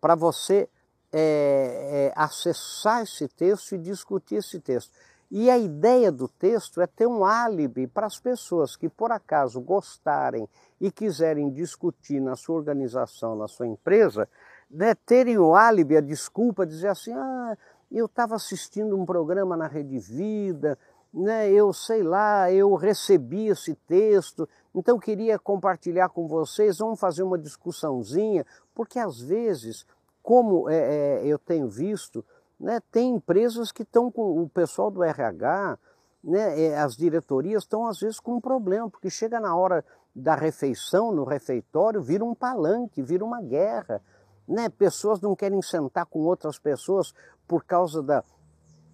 para 0.00 0.14
você 0.14 0.68
é, 1.12 2.10
é, 2.10 2.12
acessar 2.14 3.02
esse 3.02 3.26
texto 3.28 3.74
e 3.74 3.78
discutir 3.78 4.36
esse 4.36 4.60
texto. 4.60 4.92
E 5.30 5.50
a 5.50 5.58
ideia 5.58 6.12
do 6.12 6.28
texto 6.28 6.80
é 6.80 6.86
ter 6.86 7.06
um 7.06 7.24
álibi 7.24 7.86
para 7.86 8.06
as 8.06 8.20
pessoas 8.20 8.76
que 8.76 8.88
por 8.88 9.10
acaso 9.10 9.60
gostarem 9.60 10.48
e 10.80 10.92
quiserem 10.92 11.50
discutir 11.50 12.20
na 12.20 12.36
sua 12.36 12.56
organização, 12.56 13.34
na 13.34 13.48
sua 13.48 13.66
empresa, 13.66 14.28
né, 14.70 14.94
terem 14.94 15.38
o 15.38 15.54
álibi, 15.54 15.96
a 15.96 16.00
desculpa, 16.00 16.66
dizer 16.66 16.88
assim, 16.88 17.12
ah, 17.12 17.56
eu 17.94 18.06
estava 18.06 18.34
assistindo 18.34 18.98
um 18.98 19.06
programa 19.06 19.56
na 19.56 19.68
Rede 19.68 19.98
Vida, 19.98 20.76
né, 21.12 21.48
eu 21.48 21.72
sei 21.72 22.02
lá, 22.02 22.50
eu 22.50 22.74
recebi 22.74 23.46
esse 23.46 23.74
texto, 23.86 24.48
então 24.74 24.98
queria 24.98 25.38
compartilhar 25.38 26.08
com 26.08 26.26
vocês, 26.26 26.78
vamos 26.78 26.98
fazer 26.98 27.22
uma 27.22 27.38
discussãozinha, 27.38 28.44
porque 28.74 28.98
às 28.98 29.20
vezes, 29.20 29.86
como 30.20 30.68
é, 30.68 30.74
é, 31.22 31.26
eu 31.26 31.38
tenho 31.38 31.68
visto, 31.68 32.24
né, 32.58 32.80
tem 32.90 33.14
empresas 33.14 33.70
que 33.70 33.82
estão 33.82 34.10
com 34.10 34.42
o 34.42 34.48
pessoal 34.48 34.90
do 34.90 35.04
RH, 35.04 35.78
né, 36.24 36.60
é, 36.60 36.78
as 36.78 36.96
diretorias 36.96 37.62
estão 37.62 37.86
às 37.86 38.00
vezes 38.00 38.18
com 38.18 38.34
um 38.34 38.40
problema, 38.40 38.90
porque 38.90 39.08
chega 39.08 39.38
na 39.38 39.54
hora 39.54 39.84
da 40.14 40.34
refeição, 40.34 41.12
no 41.12 41.22
refeitório, 41.22 42.02
vira 42.02 42.24
um 42.24 42.34
palanque, 42.34 43.02
vira 43.02 43.24
uma 43.24 43.40
guerra. 43.42 44.00
Né? 44.46 44.68
Pessoas 44.68 45.20
não 45.20 45.34
querem 45.34 45.60
sentar 45.62 46.06
com 46.06 46.20
outras 46.20 46.58
pessoas 46.58 47.14
por 47.46 47.64
causa 47.64 48.02
da, 48.02 48.22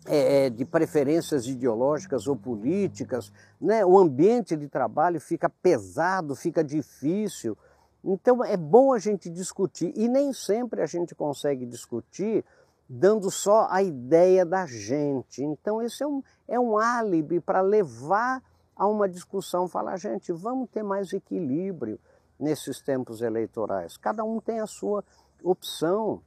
é, 0.07 0.47
é, 0.47 0.51
de 0.51 0.65
preferências 0.65 1.47
ideológicas 1.47 2.27
ou 2.27 2.35
políticas, 2.35 3.33
né? 3.61 3.85
o 3.85 3.99
ambiente 3.99 4.57
de 4.57 4.69
trabalho 4.69 5.21
fica 5.21 5.49
pesado, 5.49 6.35
fica 6.35 6.65
difícil. 6.65 7.57
Então 8.03 8.43
é 8.43 8.57
bom 8.57 8.93
a 8.93 8.99
gente 8.99 9.29
discutir 9.29 9.93
e 9.95 10.09
nem 10.09 10.33
sempre 10.33 10.81
a 10.81 10.87
gente 10.87 11.15
consegue 11.15 11.67
discutir 11.67 12.45
dando 12.89 13.31
só 13.31 13.69
a 13.71 13.83
ideia 13.83 14.45
da 14.45 14.67
gente. 14.67 15.45
Então 15.45 15.83
esse 15.83 16.03
é 16.03 16.07
um, 16.07 16.23
é 16.49 16.59
um 16.59 16.79
álibi 16.79 17.39
para 17.39 17.61
levar 17.61 18.43
a 18.75 18.87
uma 18.87 19.07
discussão, 19.07 19.69
falar, 19.69 19.99
gente, 19.99 20.33
vamos 20.33 20.71
ter 20.71 20.83
mais 20.83 21.13
equilíbrio 21.13 22.01
nesses 22.39 22.81
tempos 22.81 23.21
eleitorais. 23.21 23.99
Cada 23.99 24.25
um 24.25 24.41
tem 24.41 24.61
a 24.61 24.67
sua 24.67 25.05
opção. 25.43 26.23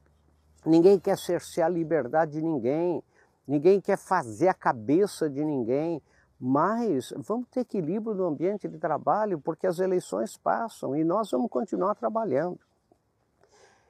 Ninguém 0.64 0.98
quer 0.98 1.18
cercear 1.18 1.66
a 1.66 1.72
liberdade 1.72 2.32
de 2.32 2.42
ninguém, 2.42 3.02
ninguém 3.46 3.80
quer 3.80 3.98
fazer 3.98 4.48
a 4.48 4.54
cabeça 4.54 5.28
de 5.28 5.44
ninguém, 5.44 6.00
mas 6.40 7.12
vamos 7.16 7.48
ter 7.48 7.60
equilíbrio 7.60 8.14
no 8.14 8.26
ambiente 8.26 8.68
de 8.68 8.78
trabalho, 8.78 9.38
porque 9.38 9.66
as 9.66 9.78
eleições 9.78 10.36
passam 10.36 10.96
e 10.96 11.04
nós 11.04 11.30
vamos 11.30 11.50
continuar 11.50 11.94
trabalhando. 11.94 12.58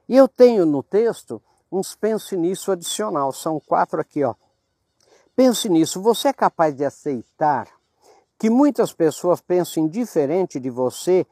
E 0.09 0.17
eu 0.17 0.29
tenho 0.29 0.67
no 0.67 0.83
texto 0.83 1.41
uns 1.71 1.95
pense 1.95 2.37
nisso 2.37 2.71
adicional, 2.71 3.33
são 3.33 3.59
quatro 3.59 4.01
aqui, 4.01 4.23
ó. 4.23 4.35
Pense 5.35 5.69
nisso, 5.69 6.01
você 6.01 6.29
é 6.29 6.33
capaz 6.33 6.77
de 6.77 6.85
aceitar 6.85 7.69
que 8.39 8.49
muitas 8.49 8.93
pessoas 8.93 9.41
pensem 9.41 9.89
diferente 9.89 10.61
de 10.61 10.71
você 10.71 11.27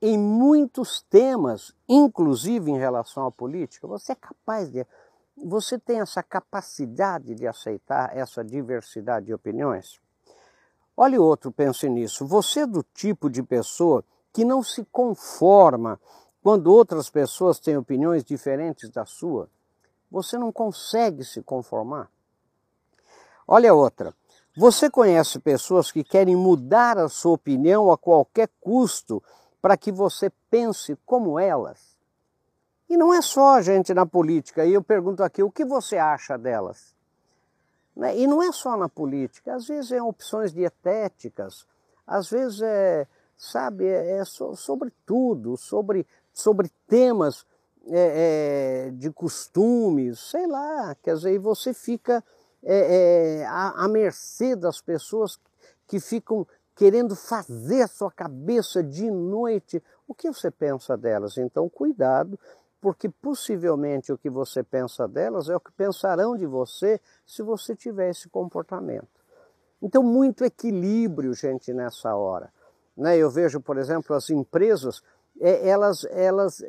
em 0.00 0.16
muitos 0.16 1.02
temas, 1.02 1.74
inclusive 1.88 2.70
em 2.70 2.78
relação 2.78 3.26
à 3.26 3.32
política, 3.32 3.86
você 3.86 4.12
é 4.12 4.14
capaz 4.14 4.70
de. 4.70 4.86
Você 5.36 5.78
tem 5.78 6.00
essa 6.00 6.22
capacidade 6.22 7.34
de 7.34 7.46
aceitar 7.46 8.16
essa 8.16 8.44
diversidade 8.44 9.26
de 9.26 9.34
opiniões? 9.34 10.00
Olhe 10.96 11.16
outro, 11.16 11.52
pense 11.52 11.88
nisso. 11.88 12.26
Você 12.26 12.60
é 12.60 12.66
do 12.66 12.82
tipo 12.82 13.30
de 13.30 13.42
pessoa 13.42 14.04
que 14.32 14.44
não 14.44 14.64
se 14.64 14.84
conforma 14.90 16.00
quando 16.42 16.72
outras 16.72 17.08
pessoas 17.08 17.60
têm 17.60 17.76
opiniões 17.76 18.24
diferentes 18.24 18.90
da 18.90 19.04
sua. 19.04 19.48
Você 20.10 20.36
não 20.36 20.50
consegue 20.50 21.24
se 21.24 21.40
conformar. 21.42 22.10
Olha 23.46 23.72
outra. 23.72 24.14
Você 24.56 24.90
conhece 24.90 25.38
pessoas 25.38 25.92
que 25.92 26.02
querem 26.02 26.34
mudar 26.34 26.98
a 26.98 27.08
sua 27.08 27.32
opinião 27.32 27.92
a 27.92 27.96
qualquer 27.96 28.48
custo 28.60 29.22
para 29.60 29.76
que 29.76 29.90
você 29.90 30.30
pense 30.50 30.96
como 31.04 31.38
elas. 31.38 31.98
E 32.88 32.96
não 32.96 33.12
é 33.12 33.20
só, 33.20 33.60
gente, 33.60 33.92
na 33.92 34.06
política. 34.06 34.64
E 34.64 34.72
eu 34.72 34.82
pergunto 34.82 35.22
aqui, 35.22 35.42
o 35.42 35.50
que 35.50 35.64
você 35.64 35.98
acha 35.98 36.38
delas? 36.38 36.94
Né? 37.94 38.16
E 38.16 38.26
não 38.26 38.42
é 38.42 38.52
só 38.52 38.76
na 38.76 38.88
política, 38.88 39.54
às 39.54 39.66
vezes 39.66 39.92
é 39.92 40.00
opções 40.00 40.52
dietéticas, 40.52 41.66
às 42.06 42.30
vezes 42.30 42.62
é, 42.62 43.06
sabe, 43.36 43.86
é, 43.86 44.18
é 44.18 44.24
so, 44.24 44.54
sobre 44.54 44.92
tudo, 45.04 45.56
sobre, 45.56 46.06
sobre 46.32 46.70
temas 46.86 47.44
é, 47.88 48.86
é, 48.86 48.90
de 48.92 49.10
costumes, 49.10 50.20
sei 50.20 50.46
lá, 50.46 50.94
quer 51.02 51.14
dizer, 51.14 51.34
e 51.34 51.38
você 51.38 51.74
fica 51.74 52.22
é, 52.62 53.40
é, 53.40 53.46
à, 53.46 53.84
à 53.84 53.88
mercê 53.88 54.54
das 54.54 54.80
pessoas 54.80 55.38
que 55.86 55.98
ficam 55.98 56.46
querendo 56.78 57.16
fazer 57.16 57.88
sua 57.88 58.08
cabeça 58.08 58.84
de 58.84 59.10
noite. 59.10 59.82
O 60.06 60.14
que 60.14 60.30
você 60.30 60.48
pensa 60.48 60.96
delas? 60.96 61.36
Então, 61.36 61.68
cuidado, 61.68 62.38
porque 62.80 63.08
possivelmente 63.08 64.12
o 64.12 64.16
que 64.16 64.30
você 64.30 64.62
pensa 64.62 65.08
delas 65.08 65.48
é 65.48 65.56
o 65.56 65.60
que 65.60 65.72
pensarão 65.72 66.36
de 66.36 66.46
você 66.46 67.00
se 67.26 67.42
você 67.42 67.74
tiver 67.74 68.10
esse 68.10 68.28
comportamento. 68.28 69.08
Então, 69.82 70.04
muito 70.04 70.44
equilíbrio, 70.44 71.34
gente, 71.34 71.72
nessa 71.72 72.14
hora. 72.14 72.48
Né? 72.96 73.18
Eu 73.18 73.28
vejo, 73.28 73.60
por 73.60 73.76
exemplo, 73.76 74.14
as 74.14 74.30
empresas, 74.30 75.02
é, 75.40 75.68
elas, 75.68 76.04
elas 76.04 76.64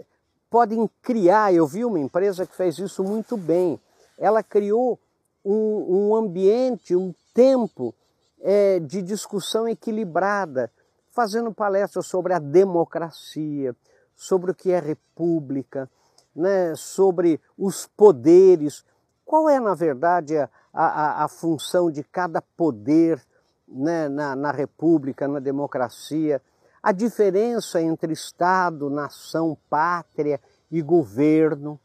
podem 0.49 0.89
criar. 1.03 1.53
Eu 1.53 1.67
vi 1.67 1.85
uma 1.85 1.99
empresa 1.99 2.47
que 2.47 2.55
fez 2.55 2.79
isso 2.79 3.03
muito 3.03 3.37
bem. 3.37 3.79
Ela 4.17 4.41
criou 4.41 4.99
um, 5.45 6.07
um 6.09 6.15
ambiente, 6.15 6.95
um 6.95 7.13
tempo 7.31 7.93
é, 8.41 8.79
de 8.79 9.01
discussão 9.01 9.67
equilibrada, 9.67 10.71
fazendo 11.11 11.53
palestras 11.53 12.05
sobre 12.05 12.33
a 12.33 12.39
democracia, 12.39 13.75
sobre 14.15 14.51
o 14.51 14.55
que 14.55 14.71
é 14.71 14.79
república, 14.79 15.89
né, 16.35 16.73
sobre 16.75 17.39
os 17.57 17.87
poderes. 17.87 18.85
Qual 19.25 19.49
é, 19.49 19.59
na 19.59 19.75
verdade, 19.75 20.37
a, 20.37 20.49
a, 20.73 21.23
a 21.25 21.27
função 21.27 21.91
de 21.91 22.03
cada 22.03 22.41
poder 22.41 23.21
né, 23.67 24.07
na, 24.07 24.35
na 24.35 24.51
república, 24.51 25.27
na 25.27 25.39
democracia? 25.39 26.41
A 26.81 26.91
diferença 26.91 27.81
entre 27.81 28.13
Estado, 28.13 28.89
nação, 28.89 29.57
pátria 29.69 30.39
e 30.71 30.81
governo. 30.81 31.79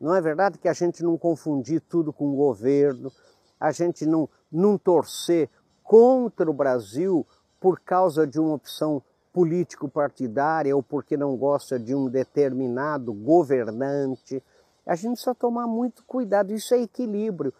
Não 0.00 0.14
é 0.14 0.20
verdade 0.20 0.58
que 0.58 0.68
a 0.68 0.72
gente 0.72 1.04
não 1.04 1.16
confundir 1.16 1.80
tudo 1.80 2.12
com 2.12 2.34
governo, 2.34 3.12
a 3.60 3.70
gente 3.70 4.06
não, 4.06 4.28
não 4.50 4.76
torcer 4.78 5.48
contra 5.90 6.48
o 6.48 6.54
Brasil 6.54 7.26
por 7.58 7.80
causa 7.80 8.24
de 8.24 8.38
uma 8.38 8.54
opção 8.54 9.02
político-partidária 9.32 10.74
ou 10.76 10.84
porque 10.84 11.16
não 11.16 11.36
gosta 11.36 11.80
de 11.80 11.92
um 11.96 12.08
determinado 12.08 13.12
governante. 13.12 14.40
A 14.86 14.94
gente 14.94 15.14
precisa 15.14 15.34
tomar 15.34 15.66
muito 15.66 16.04
cuidado, 16.04 16.52
isso 16.52 16.72
é 16.74 16.82
equilíbrio, 16.82 17.52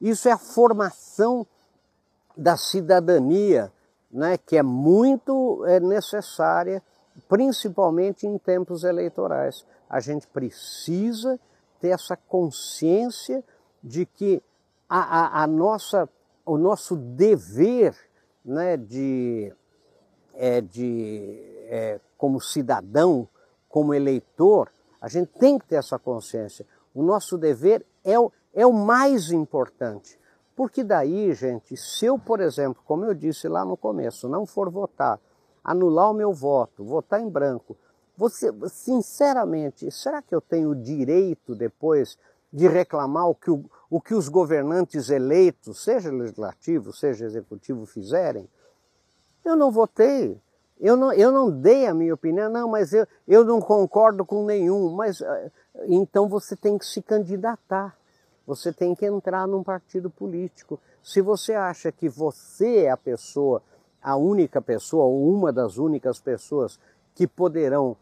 isso 0.00 0.26
é 0.26 0.32
a 0.32 0.38
formação 0.38 1.46
da 2.34 2.56
cidadania, 2.56 3.70
né, 4.10 4.38
que 4.38 4.56
é 4.56 4.62
muito 4.62 5.62
é, 5.66 5.78
necessária, 5.78 6.82
principalmente 7.28 8.26
em 8.26 8.38
tempos 8.38 8.82
eleitorais. 8.82 9.62
A 9.90 10.00
gente 10.00 10.26
precisa 10.28 11.38
ter 11.82 11.88
essa 11.88 12.16
consciência 12.16 13.44
de 13.82 14.06
que 14.06 14.42
a, 14.88 15.00
a, 15.00 15.42
a 15.42 15.46
nossa 15.46 16.08
o 16.44 16.58
nosso 16.58 16.96
dever 16.96 17.96
né, 18.44 18.76
de, 18.76 19.52
é, 20.34 20.60
de 20.60 21.38
é, 21.66 22.00
como 22.18 22.40
cidadão, 22.40 23.28
como 23.68 23.94
eleitor, 23.94 24.70
a 25.00 25.08
gente 25.08 25.28
tem 25.38 25.58
que 25.58 25.66
ter 25.66 25.76
essa 25.76 25.98
consciência. 25.98 26.66
O 26.94 27.02
nosso 27.02 27.36
dever 27.36 27.84
é 28.04 28.18
o, 28.18 28.30
é 28.52 28.66
o 28.66 28.72
mais 28.72 29.30
importante. 29.30 30.18
Porque 30.54 30.84
daí, 30.84 31.34
gente, 31.34 31.76
se 31.76 32.06
eu, 32.06 32.18
por 32.18 32.40
exemplo, 32.40 32.82
como 32.86 33.04
eu 33.04 33.14
disse 33.14 33.48
lá 33.48 33.64
no 33.64 33.76
começo, 33.76 34.28
não 34.28 34.46
for 34.46 34.70
votar, 34.70 35.18
anular 35.64 36.10
o 36.10 36.14
meu 36.14 36.32
voto, 36.32 36.84
votar 36.84 37.20
em 37.20 37.28
branco, 37.28 37.76
você, 38.16 38.52
sinceramente, 38.68 39.90
será 39.90 40.22
que 40.22 40.32
eu 40.32 40.40
tenho 40.40 40.70
o 40.70 40.74
direito 40.76 41.54
depois 41.54 42.16
de 42.54 42.68
reclamar 42.68 43.28
o 43.28 43.34
que, 43.34 43.50
o, 43.50 43.64
o 43.90 44.00
que 44.00 44.14
os 44.14 44.28
governantes 44.28 45.10
eleitos, 45.10 45.82
seja 45.82 46.12
legislativo, 46.12 46.92
seja 46.92 47.24
executivo, 47.24 47.84
fizerem. 47.84 48.48
Eu 49.44 49.56
não 49.56 49.72
votei, 49.72 50.40
eu 50.80 50.96
não, 50.96 51.12
eu 51.12 51.32
não 51.32 51.50
dei 51.50 51.84
a 51.84 51.92
minha 51.92 52.14
opinião, 52.14 52.48
não, 52.48 52.68
mas 52.68 52.92
eu, 52.92 53.08
eu 53.26 53.44
não 53.44 53.60
concordo 53.60 54.24
com 54.24 54.44
nenhum. 54.44 54.88
Mas 54.94 55.20
eh, 55.20 55.50
então 55.88 56.28
você 56.28 56.54
tem 56.54 56.78
que 56.78 56.86
se 56.86 57.02
candidatar, 57.02 57.98
você 58.46 58.72
tem 58.72 58.94
que 58.94 59.04
entrar 59.04 59.48
num 59.48 59.64
partido 59.64 60.08
político. 60.08 60.78
Se 61.02 61.20
você 61.20 61.54
acha 61.54 61.90
que 61.90 62.08
você 62.08 62.84
é 62.84 62.90
a 62.92 62.96
pessoa, 62.96 63.60
a 64.00 64.14
única 64.14 64.62
pessoa, 64.62 65.06
ou 65.06 65.28
uma 65.28 65.52
das 65.52 65.76
únicas 65.76 66.20
pessoas 66.20 66.78
que 67.16 67.26
poderão 67.26 67.96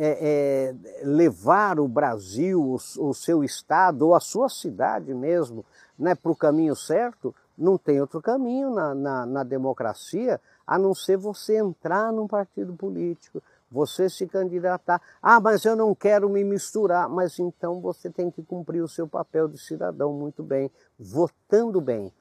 é, 0.00 0.74
é, 1.02 1.04
levar 1.04 1.80
o 1.80 1.88
Brasil, 1.88 2.62
o, 2.62 2.74
o, 2.76 3.12
seu 3.12 3.42
estado 3.42 4.06
ou 4.06 4.14
a 4.14 4.20
sua 4.20 4.48
cidade 4.48 5.12
mesmo 5.12 5.64
né, 5.98 6.14
para 6.14 6.30
o 6.30 6.36
caminho 6.36 6.76
certo, 6.76 7.34
não 7.56 7.76
tem 7.76 8.00
outro 8.00 8.22
caminho 8.22 8.70
na, 8.70 8.94
na, 8.94 9.26
na, 9.26 9.42
democracia 9.42 10.40
a 10.64 10.78
não 10.78 10.94
ser 10.94 11.16
você 11.16 11.58
entrar 11.58 12.12
num 12.12 12.28
partido 12.28 12.72
político, 12.74 13.42
você 13.68 14.08
se 14.08 14.24
candidatar. 14.28 15.02
Ah, 15.20 15.40
mas 15.40 15.64
eu 15.64 15.74
não 15.74 15.92
quero 15.96 16.28
me 16.28 16.44
misturar. 16.44 17.08
Mas 17.08 17.40
então 17.40 17.80
você 17.80 18.08
tem 18.08 18.30
que 18.30 18.44
cumprir 18.44 18.80
o 18.80 18.88
seu 18.88 19.08
papel 19.08 19.48
de 19.48 19.58
cidadão 19.58 20.12
muito 20.12 20.44
bem, 20.44 20.70
votando 20.96 21.80
bem, 21.80 22.12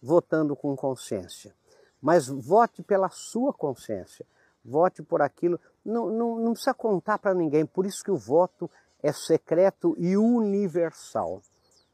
votando 0.00 0.54
com 0.54 0.76
consciência. 0.76 1.52
Mas 2.00 2.28
vote 2.28 2.80
pela 2.80 3.08
sua 3.10 3.52
consciência 3.52 4.24
vote 4.64 5.02
por 5.02 5.20
aquilo. 5.20 5.60
Não, 5.84 6.10
não, 6.10 6.38
não 6.38 6.52
precisa 6.52 6.74
contar 6.74 7.18
para 7.18 7.34
ninguém, 7.34 7.66
por 7.66 7.84
isso 7.84 8.02
que 8.02 8.10
o 8.10 8.16
voto 8.16 8.70
é 9.02 9.12
secreto 9.12 9.94
e 9.98 10.16
universal. 10.16 11.42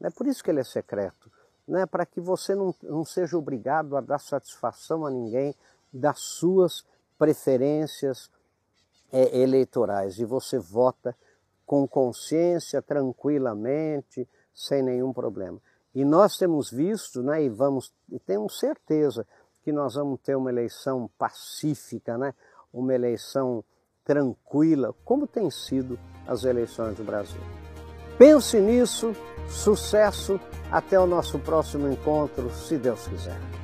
É 0.01 0.09
por 0.09 0.25
isso 0.25 0.43
que 0.43 0.49
ele 0.49 0.61
é 0.61 0.63
secreto, 0.63 1.31
né? 1.67 1.85
para 1.85 2.05
que 2.05 2.19
você 2.21 2.55
não, 2.55 2.73
não 2.81 3.05
seja 3.05 3.37
obrigado 3.37 3.95
a 3.95 4.01
dar 4.01 4.19
satisfação 4.19 5.05
a 5.05 5.11
ninguém 5.11 5.53
das 5.93 6.19
suas 6.19 6.85
preferências 7.19 8.31
é, 9.11 9.39
eleitorais. 9.39 10.17
E 10.19 10.25
você 10.25 10.57
vota 10.57 11.15
com 11.65 11.87
consciência, 11.87 12.81
tranquilamente, 12.81 14.27
sem 14.53 14.81
nenhum 14.81 15.13
problema. 15.13 15.59
E 15.93 16.05
nós 16.05 16.37
temos 16.37 16.71
visto, 16.71 17.21
né, 17.21 17.43
e 17.43 17.49
vamos, 17.49 17.93
e 18.09 18.17
temos 18.19 18.57
certeza 18.59 19.27
que 19.63 19.71
nós 19.71 19.95
vamos 19.95 20.19
ter 20.21 20.35
uma 20.35 20.49
eleição 20.49 21.09
pacífica, 21.17 22.17
né? 22.17 22.33
Uma 22.73 22.93
eleição 22.93 23.63
tranquila, 24.03 24.93
como 25.05 25.27
tem 25.27 25.49
sido 25.49 25.99
as 26.27 26.43
eleições 26.43 26.95
do 26.95 27.03
Brasil. 27.03 27.41
Pense 28.17 28.59
nisso, 28.59 29.15
sucesso, 29.49 30.39
até 30.71 30.99
o 30.99 31.07
nosso 31.07 31.39
próximo 31.39 31.91
encontro, 31.91 32.49
se 32.51 32.77
Deus 32.77 33.07
quiser. 33.07 33.60